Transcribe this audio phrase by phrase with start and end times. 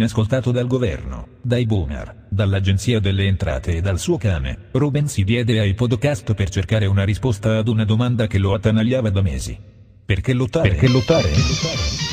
[0.00, 5.60] inascoltato dal governo, dai boomer, dall'agenzia delle entrate e dal suo cane, Ruben si diede
[5.60, 9.58] ai podcast per cercare una risposta ad una domanda che lo attanagliava da mesi.
[10.04, 10.70] Perché lottare?
[10.70, 11.28] Perché lottare?
[11.28, 12.09] Perché lottare?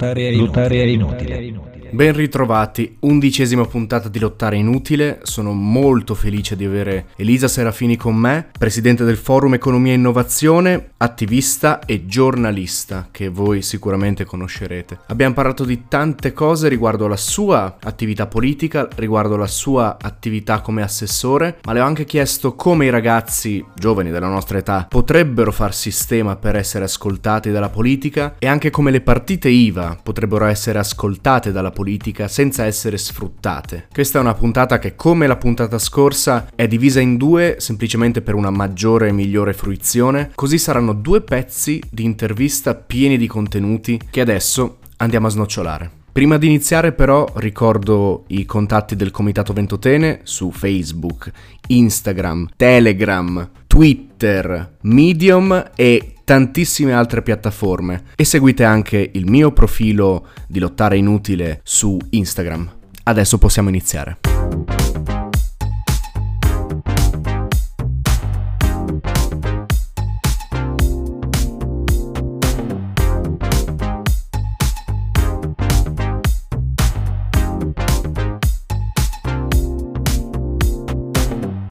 [0.00, 1.79] Lottare è inutile.
[1.92, 8.14] Ben ritrovati, undicesima puntata di Lottare Inutile, sono molto felice di avere Elisa Serafini con
[8.14, 15.00] me, presidente del Forum Economia e Innovazione, attivista e giornalista che voi sicuramente conoscerete.
[15.08, 20.82] Abbiamo parlato di tante cose riguardo la sua attività politica, riguardo la sua attività come
[20.82, 25.74] assessore, ma le ho anche chiesto come i ragazzi giovani della nostra età potrebbero far
[25.74, 31.50] sistema per essere ascoltati dalla politica e anche come le partite IVA potrebbero essere ascoltate
[31.50, 33.86] dalla politica politica senza essere sfruttate.
[33.90, 38.34] Questa è una puntata che, come la puntata scorsa, è divisa in due semplicemente per
[38.34, 44.20] una maggiore e migliore fruizione, così saranno due pezzi di intervista pieni di contenuti che
[44.20, 45.90] adesso andiamo a snocciolare.
[46.12, 51.30] Prima di iniziare però ricordo i contatti del Comitato Ventotene su Facebook,
[51.68, 60.60] Instagram, Telegram, Twitter, Medium e tantissime altre piattaforme e seguite anche il mio profilo di
[60.60, 62.70] Lottare Inutile su Instagram.
[63.02, 64.18] Adesso possiamo iniziare.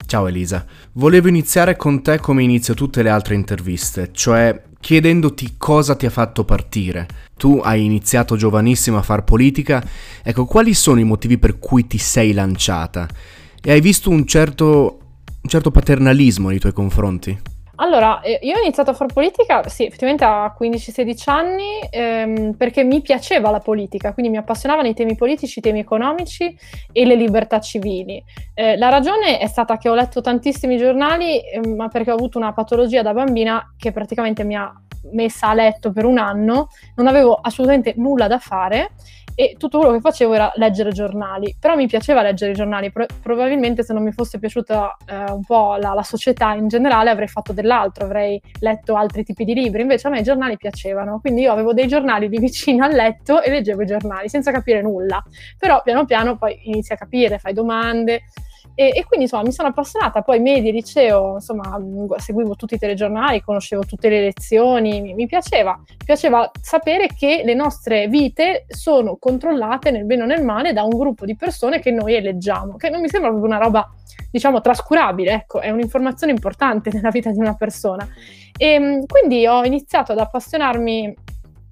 [0.10, 5.94] Ciao Elisa, volevo iniziare con te come inizio tutte le altre interviste, cioè chiedendoti cosa
[5.94, 7.06] ti ha fatto partire.
[7.38, 9.88] Tu hai iniziato giovanissimo a far politica,
[10.24, 13.08] ecco quali sono i motivi per cui ti sei lanciata?
[13.62, 15.00] E hai visto un certo,
[15.44, 17.40] un certo paternalismo nei tuoi confronti?
[17.81, 22.84] Allora, eh, io ho iniziato a fare politica, sì, effettivamente a 15-16 anni, ehm, perché
[22.84, 26.57] mi piaceva la politica, quindi mi appassionavano i temi politici, i temi economici
[26.91, 28.22] e le libertà civili.
[28.53, 32.38] Eh, la ragione è stata che ho letto tantissimi giornali, eh, ma perché ho avuto
[32.38, 34.73] una patologia da bambina che praticamente mi ha
[35.12, 38.92] messa a letto per un anno, non avevo assolutamente nulla da fare
[39.40, 43.06] e tutto quello che facevo era leggere giornali, però mi piaceva leggere i giornali, Pro-
[43.22, 47.30] probabilmente se non mi fosse piaciuta eh, un po' la, la, società in generale avrei
[47.30, 51.44] fatto dell'altro, avrei letto altri tipi di libri, invece a me i giornali piacevano, quindi
[51.44, 55.24] io avevo dei giornali di vicino al letto e leggevo i giornali senza capire nulla,
[55.58, 58.24] però piano piano poi inizi a capire, fai domande,
[58.79, 61.78] e, e, quindi insomma mi sono appassionata, poi media, liceo, insomma
[62.16, 67.41] seguivo tutti i telegiornali, conoscevo tutte le lezioni, mi, mi, piaceva, mi piaceva sapere che
[67.44, 71.81] le nostre vite sono controllate nel bene o nel male da un gruppo di persone
[71.81, 73.85] che noi eleggiamo, che non mi sembra proprio una roba
[74.31, 78.07] diciamo trascurabile, ecco, è un'informazione importante nella vita di una persona.
[78.57, 81.13] E quindi ho iniziato ad appassionarmi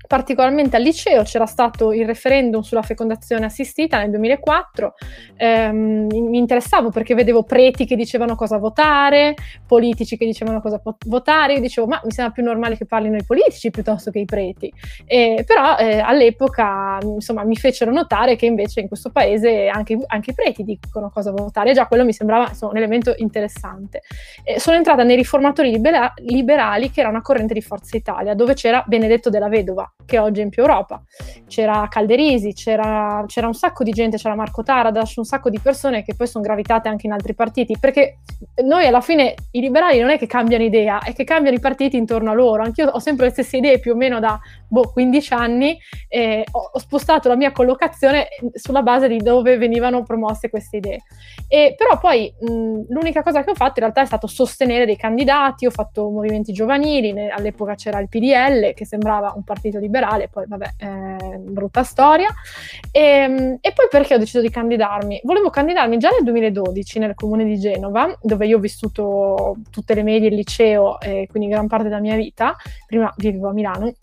[0.07, 4.93] particolarmente al liceo c'era stato il referendum sulla fecondazione assistita nel 2004,
[5.35, 9.35] ehm, mi interessavo perché vedevo preti che dicevano cosa votare,
[9.67, 13.17] politici che dicevano cosa po- votare, io dicevo ma mi sembra più normale che parlino
[13.17, 14.71] i politici piuttosto che i preti,
[15.05, 20.31] eh, però eh, all'epoca insomma mi fecero notare che invece in questo paese anche, anche
[20.31, 24.01] i preti dicono cosa votare, e già quello mi sembrava insomma, un elemento interessante.
[24.43, 28.53] Eh, sono entrata nei riformatori libera- liberali che era una corrente di Forza Italia dove
[28.53, 31.01] c'era Benedetto della Vedova che oggi è in più Europa.
[31.47, 36.03] C'era Calderisi, c'era, c'era un sacco di gente, c'era Marco Taradas, un sacco di persone
[36.03, 38.19] che poi sono gravitate anche in altri partiti, perché
[38.63, 41.97] noi alla fine i liberali non è che cambiano idea, è che cambiano i partiti
[41.97, 42.63] intorno a loro.
[42.63, 46.69] Anch'io ho sempre le stesse idee più o meno da boh, 15 anni e ho,
[46.73, 51.03] ho, spostato la mia collocazione sulla base di dove venivano promosse queste idee.
[51.47, 54.97] E, però poi mh, l'unica cosa che ho fatto in realtà è stato sostenere dei
[54.97, 60.29] candidati, ho fatto movimenti giovanili, ne, all'epoca c'era il PDL che sembrava un partito liberale,
[60.29, 62.29] poi vabbè, eh, brutta storia.
[62.91, 65.21] E, e poi perché ho deciso di candidarmi?
[65.23, 70.03] Volevo candidarmi già nel 2012 nel comune di Genova, dove io ho vissuto tutte le
[70.03, 72.55] medie, il liceo e quindi gran parte della mia vita,
[72.85, 73.93] prima vivevo a Milano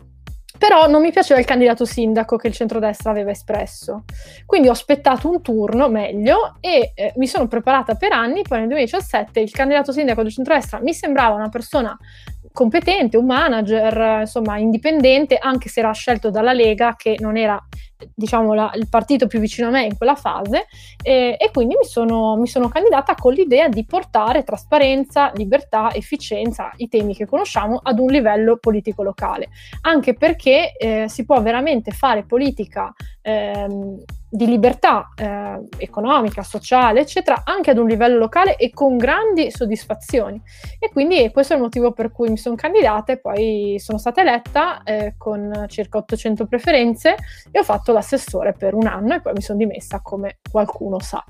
[0.67, 4.03] però non mi piaceva il candidato sindaco che il centrodestra aveva espresso.
[4.47, 8.41] Quindi ho aspettato un turno meglio e eh, mi sono preparata per anni.
[8.41, 11.95] Poi nel 2017 il candidato sindaco del centrodestra mi sembrava una persona
[12.55, 17.61] competente, un manager, insomma, indipendente, anche se era scelto dalla Lega, che non era
[18.13, 20.67] diciamo la, il partito più vicino a me in quella fase.
[21.03, 26.71] E, e quindi mi sono, mi sono, candidata con l'idea di portare trasparenza, libertà, efficienza,
[26.77, 29.49] i temi che conosciamo ad un livello politico locale,
[29.81, 32.93] anche perché eh, si può veramente fare politica
[33.25, 39.49] ehm, di libertà eh, economica, sociale, eccetera, anche ad un livello locale e con grandi
[39.49, 40.39] soddisfazioni.
[40.77, 44.21] E quindi questo è il motivo per cui mi sono candidata e poi sono stata
[44.21, 47.15] eletta eh, con circa 800 preferenze
[47.49, 51.23] e ho fatto l'assessore per un anno e poi mi sono dimessa come qualcuno sa.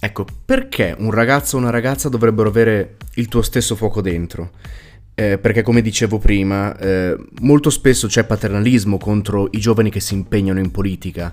[0.00, 4.50] Ecco, perché un ragazzo o una ragazza dovrebbero avere il tuo stesso fuoco dentro?
[5.16, 10.14] Eh, perché come dicevo prima, eh, molto spesso c'è paternalismo contro i giovani che si
[10.14, 11.32] impegnano in politica.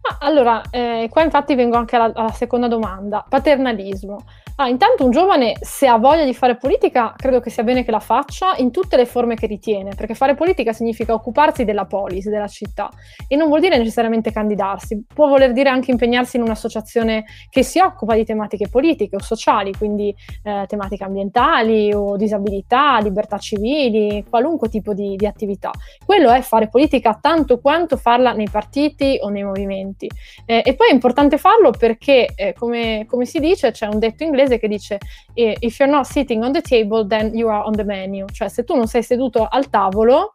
[0.00, 4.24] Ah, allora, eh, qua infatti vengo anche alla, alla seconda domanda, paternalismo.
[4.58, 7.90] Ah, intanto un giovane, se ha voglia di fare politica, credo che sia bene che
[7.90, 12.26] la faccia in tutte le forme che ritiene, perché fare politica significa occuparsi della polis,
[12.30, 12.88] della città,
[13.28, 17.80] e non vuol dire necessariamente candidarsi, può voler dire anche impegnarsi in un'associazione che si
[17.80, 24.70] occupa di tematiche politiche o sociali, quindi eh, tematiche ambientali o disabilità, libertà civili, qualunque
[24.70, 25.70] tipo di, di attività.
[26.02, 30.08] Quello è fare politica tanto quanto farla nei partiti o nei movimenti.
[30.46, 34.24] Eh, e poi è importante farlo perché, eh, come, come si dice, c'è un detto
[34.24, 34.98] inglese inglese che dice
[35.34, 38.64] if you're not sitting on the table then you are on the menu, cioè se
[38.64, 40.32] tu non sei seduto al tavolo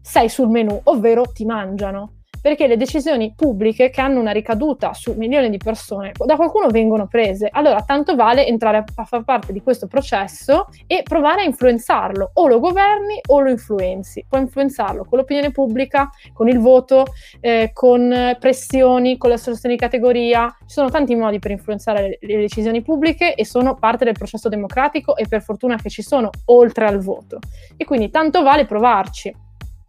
[0.00, 5.14] sei sul menu, ovvero ti mangiano perché le decisioni pubbliche che hanno una ricaduta su
[5.16, 7.48] milioni di persone da qualcuno vengono prese.
[7.50, 12.30] Allora tanto vale entrare a, a far parte di questo processo e provare a influenzarlo,
[12.34, 14.24] o lo governi o lo influenzi.
[14.28, 17.06] Puoi influenzarlo con l'opinione pubblica, con il voto,
[17.40, 20.54] eh, con pressioni, con le associazioni di categoria.
[20.60, 24.48] Ci sono tanti modi per influenzare le, le decisioni pubbliche e sono parte del processo
[24.48, 27.38] democratico e per fortuna che ci sono oltre al voto.
[27.76, 29.34] E quindi tanto vale provarci.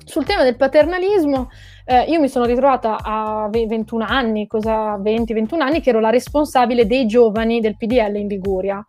[0.03, 1.49] Sul tema del paternalismo,
[1.91, 6.87] eh, io mi sono ritrovata a 21 anni, cosa 20-21 anni, che ero la responsabile
[6.87, 8.83] dei giovani del PDL in Liguria.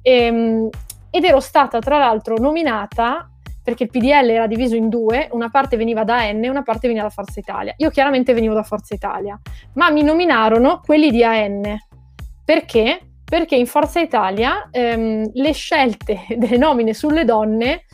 [0.00, 0.68] E, ehm,
[1.10, 3.30] ed ero stata tra l'altro nominata
[3.62, 6.86] perché il PDL era diviso in due, una parte veniva da AN e una parte
[6.86, 7.74] veniva da Forza Italia.
[7.76, 9.38] Io chiaramente venivo da Forza Italia,
[9.74, 11.76] ma mi nominarono quelli di AN.
[12.44, 13.00] Perché?
[13.22, 17.84] Perché in Forza Italia ehm, le scelte delle nomine sulle donne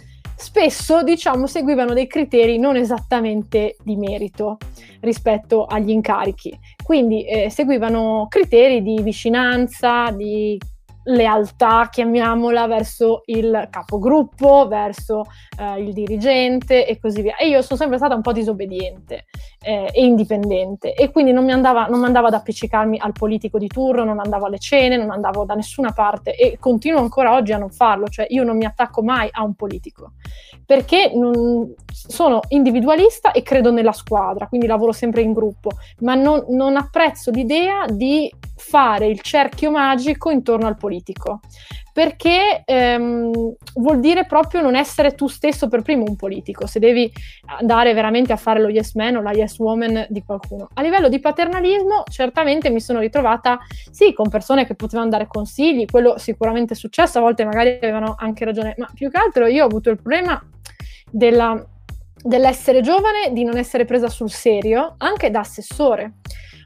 [0.43, 4.59] spesso diciamo seguivano dei criteri non esattamente di merito
[5.01, 10.59] rispetto agli incarichi, quindi eh, seguivano criteri di vicinanza, di
[11.05, 15.25] lealtà, chiamiamola, verso il capogruppo, verso
[15.59, 17.37] eh, il dirigente e così via.
[17.37, 19.27] E io sono sempre stata un po' disobbediente
[19.61, 20.95] eh, e indipendente.
[20.95, 24.19] E quindi non mi, andava, non mi andava ad appiccicarmi al politico di turno, non
[24.19, 28.09] andavo alle cene, non andavo da nessuna parte e continuo ancora oggi a non farlo,
[28.09, 30.13] cioè io non mi attacco mai a un politico
[30.65, 36.47] perché non, sono individualista e credo nella squadra, quindi lavoro sempre in gruppo, ma non,
[36.49, 40.92] non apprezzo l'idea di fare il cerchio magico intorno al politico,
[41.93, 43.31] perché ehm,
[43.75, 47.11] vuol dire proprio non essere tu stesso per primo un politico, se devi
[47.59, 50.69] andare veramente a fare lo yes man o la yes woman di qualcuno.
[50.75, 53.59] A livello di paternalismo, certamente mi sono ritrovata,
[53.91, 58.15] sì, con persone che potevano dare consigli, quello sicuramente è successo, a volte magari avevano
[58.17, 60.43] anche ragione, ma più che altro io ho avuto il problema
[61.11, 61.63] della,
[62.23, 66.15] dell'essere giovane, di non essere presa sul serio, anche da assessore.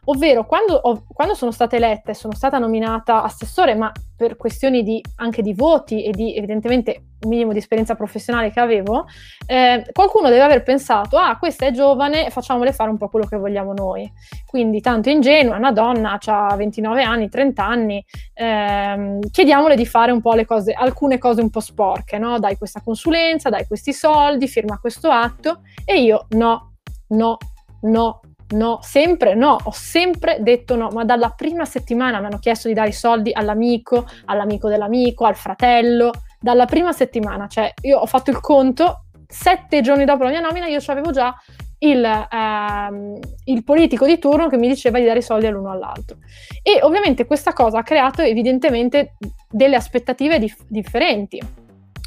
[0.09, 4.83] Ovvero, quando, ho, quando, sono stata eletta e sono stata nominata assessore, ma per questioni
[4.83, 9.07] di, anche di voti e di evidentemente un minimo di esperienza professionale che avevo,
[9.47, 13.37] eh, qualcuno deve aver pensato, ah, questa è giovane, facciamole fare un po' quello che
[13.37, 14.11] vogliamo noi.
[14.47, 18.05] Quindi tanto ingenua, una donna, ha 29 anni, 30 anni,
[18.35, 22.39] ehm, chiediamole di fare un po' le cose, alcune cose un po' sporche, no?
[22.39, 26.77] Dai questa consulenza, dai questi soldi, firma questo atto, e io no,
[27.09, 27.37] no,
[27.83, 32.69] no, no, sempre no, ho sempre detto no, ma dalla prima settimana mi hanno chiesto
[32.69, 38.07] di dare i soldi all'amico, all'amico dell'amico, al fratello, dalla prima settimana, cioè io ho
[38.07, 41.35] fatto il conto, sette giorni dopo la mia nomina io avevo già
[41.79, 46.19] il, ehm, il, politico di turno che mi diceva di dare i soldi all'uno all'altro.
[46.63, 49.17] E ovviamente questa cosa ha creato evidentemente
[49.51, 51.65] delle aspettative dif- differenti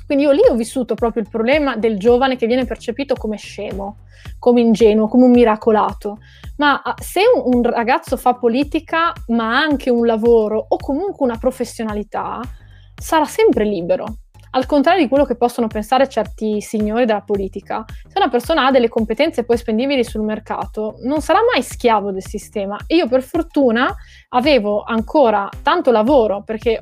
[0.09, 3.97] quindi io lì ho vissuto proprio il problema del giovane che viene percepito come scemo,
[4.39, 6.17] come ingenuo, come un miracolato.
[6.57, 11.37] Ma ah, se un, un ragazzo fa politica, ma anche un lavoro o comunque una
[11.37, 12.41] professionalità,
[12.99, 14.05] sarà sempre libero
[14.51, 18.71] al contrario di quello che possono pensare certi signori della politica, se una persona ha
[18.71, 22.77] delle competenze poi spendibili sul mercato, non sarà mai schiavo del sistema.
[22.87, 23.93] Io per fortuna
[24.29, 26.79] avevo ancora tanto lavoro perché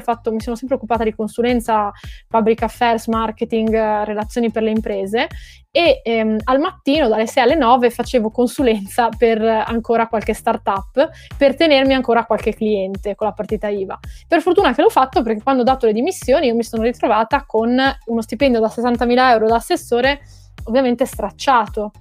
[0.00, 1.90] fatto, mi sono sempre occupata di consulenza,
[2.28, 3.70] public affairs, marketing,
[4.04, 5.28] relazioni per le imprese
[5.70, 11.54] e ehm, al mattino dalle 6 alle 9 facevo consulenza per ancora qualche startup per
[11.54, 13.98] tenermi ancora qualche cliente con la partita IVA.
[14.26, 17.44] Per fortuna che l'ho fatto perché quando ho dato le dimissioni io mi sono ritrovata
[17.46, 20.20] con uno stipendio da 60.000 euro da assessore
[20.64, 21.92] ovviamente stracciato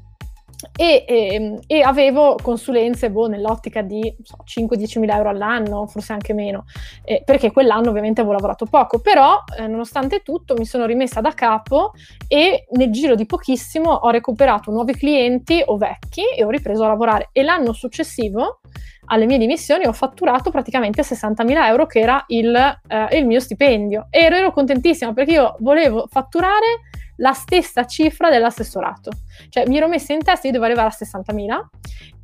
[0.76, 6.14] e, e, ehm, e, avevo consulenze boh, nell'ottica di so, 5-10 mila euro all'anno, forse
[6.14, 6.66] anche meno,
[7.04, 11.32] eh, perché quell'anno ovviamente avevo lavorato poco, però eh, nonostante tutto mi sono rimessa da
[11.34, 11.92] capo
[12.28, 16.88] e nel giro di pochissimo ho recuperato nuovi clienti o vecchi e ho ripreso a
[16.88, 17.30] lavorare.
[17.32, 18.62] E l'anno successivo
[19.10, 24.08] alle mie dimissioni ho fatturato praticamente 60.000 euro che era il, eh, il mio stipendio.
[24.10, 26.82] E ero, ero contentissima perché io volevo fatturare
[27.18, 29.12] la stessa cifra dell'assessorato.
[29.50, 31.66] Cioè mi ero messa in testa, io devo arrivare a 60.000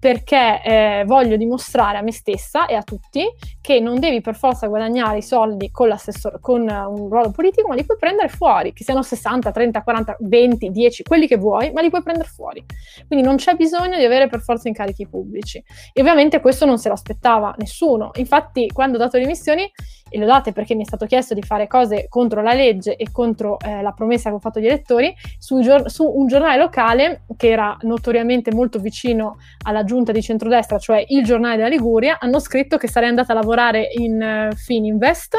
[0.03, 3.25] perché eh, voglio dimostrare a me stessa e a tutti
[3.61, 5.95] che non devi per forza guadagnare i soldi con,
[6.41, 10.71] con un ruolo politico, ma li puoi prendere fuori, che siano 60, 30, 40, 20,
[10.71, 12.65] 10, quelli che vuoi, ma li puoi prendere fuori.
[13.07, 15.63] Quindi non c'è bisogno di avere per forza incarichi pubblici.
[15.93, 18.11] E ovviamente questo non se lo aspettava nessuno.
[18.15, 19.71] Infatti quando ho dato le missioni,
[20.13, 22.95] e le ho date perché mi è stato chiesto di fare cose contro la legge
[22.95, 27.23] e contro eh, la promessa che ho fatto agli elettori, su, su un giornale locale
[27.35, 32.39] che era notoriamente molto vicino alla giunta di centrodestra, cioè il giornale della Liguria, hanno
[32.39, 35.37] scritto che sarei andata a lavorare in uh, Fininvest,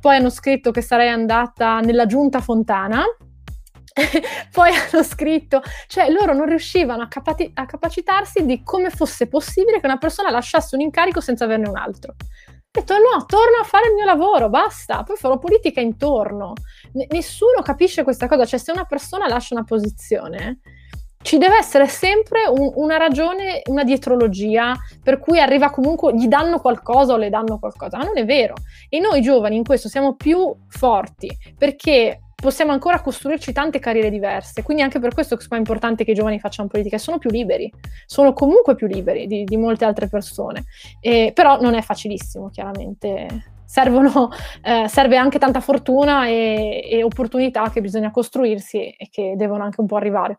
[0.00, 3.02] poi hanno scritto che sarei andata nella giunta Fontana,
[4.52, 9.80] poi hanno scritto, cioè loro non riuscivano a, capati- a, capacitarsi di come fosse possibile
[9.80, 12.12] che una persona lasciasse un incarico senza averne un altro.
[12.12, 16.52] Ho detto no, torno a fare il mio lavoro, basta, poi farò politica intorno.
[16.92, 20.60] N- nessuno capisce questa cosa, cioè se una persona lascia una posizione,
[21.22, 26.60] ci deve essere sempre un, una ragione, una dietrologia per cui arriva comunque, gli danno
[26.60, 28.54] qualcosa o le danno qualcosa, ma non è vero.
[28.88, 34.62] E noi giovani in questo siamo più forti perché possiamo ancora costruirci tante carriere diverse,
[34.62, 37.72] quindi anche per questo è importante che i giovani facciano politica, sono più liberi,
[38.06, 40.64] sono comunque più liberi di, di molte altre persone,
[41.00, 43.56] e, però non è facilissimo chiaramente.
[43.70, 44.30] Servono,
[44.62, 49.82] eh, serve anche tanta fortuna e, e opportunità che bisogna costruirsi e che devono anche
[49.82, 50.38] un po' arrivare.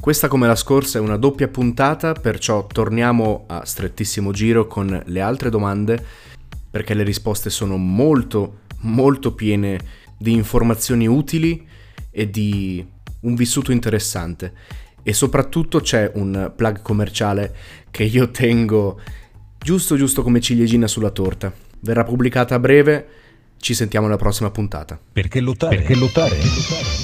[0.00, 5.20] Questa come la scorsa è una doppia puntata, perciò torniamo a strettissimo giro con le
[5.20, 6.04] altre domande,
[6.68, 9.78] perché le risposte sono molto, molto piene
[10.18, 11.64] di informazioni utili
[12.10, 14.52] e di un vissuto interessante.
[15.02, 17.54] E soprattutto c'è un plug commerciale
[17.90, 19.00] che io tengo
[19.58, 21.52] giusto giusto come ciliegina sulla torta.
[21.80, 23.06] Verrà pubblicata a breve,
[23.58, 24.98] ci sentiamo alla prossima puntata.
[25.12, 25.76] Perché lottare?
[25.76, 26.36] Perché lottare?
[26.36, 26.99] Perché lottare?